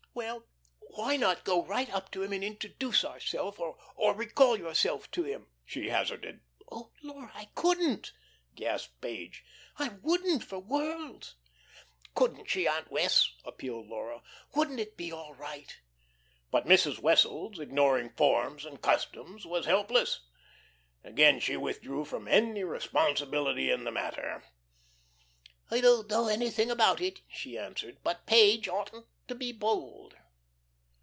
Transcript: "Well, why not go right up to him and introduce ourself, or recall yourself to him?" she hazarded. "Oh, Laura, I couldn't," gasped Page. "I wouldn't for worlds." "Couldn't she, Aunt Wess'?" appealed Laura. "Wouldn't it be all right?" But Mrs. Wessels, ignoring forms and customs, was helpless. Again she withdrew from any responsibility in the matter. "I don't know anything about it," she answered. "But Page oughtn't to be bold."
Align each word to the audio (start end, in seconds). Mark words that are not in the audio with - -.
"Well, 0.13 0.45
why 0.81 1.15
not 1.15 1.45
go 1.45 1.65
right 1.65 1.89
up 1.89 2.11
to 2.11 2.21
him 2.21 2.33
and 2.33 2.43
introduce 2.43 3.05
ourself, 3.05 3.57
or 3.59 4.13
recall 4.13 4.57
yourself 4.59 5.09
to 5.11 5.23
him?" 5.23 5.47
she 5.63 5.87
hazarded. 5.87 6.41
"Oh, 6.69 6.91
Laura, 7.01 7.31
I 7.33 7.47
couldn't," 7.55 8.11
gasped 8.53 8.99
Page. 8.99 9.45
"I 9.79 9.87
wouldn't 10.01 10.43
for 10.43 10.59
worlds." 10.59 11.37
"Couldn't 12.13 12.49
she, 12.49 12.67
Aunt 12.67 12.91
Wess'?" 12.91 13.29
appealed 13.45 13.87
Laura. 13.87 14.21
"Wouldn't 14.53 14.81
it 14.81 14.97
be 14.97 15.13
all 15.13 15.33
right?" 15.33 15.79
But 16.51 16.65
Mrs. 16.65 16.99
Wessels, 16.99 17.57
ignoring 17.57 18.09
forms 18.09 18.65
and 18.65 18.81
customs, 18.81 19.45
was 19.45 19.65
helpless. 19.65 20.27
Again 21.05 21.39
she 21.39 21.55
withdrew 21.55 22.03
from 22.03 22.27
any 22.27 22.65
responsibility 22.65 23.71
in 23.71 23.85
the 23.85 23.91
matter. 23.91 24.43
"I 25.71 25.79
don't 25.79 26.09
know 26.09 26.27
anything 26.27 26.69
about 26.69 26.99
it," 26.99 27.21
she 27.29 27.57
answered. 27.57 27.99
"But 28.03 28.25
Page 28.27 28.67
oughtn't 28.67 29.05
to 29.29 29.35
be 29.35 29.53
bold." 29.53 30.17